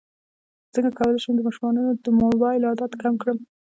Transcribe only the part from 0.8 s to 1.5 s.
کولی شم د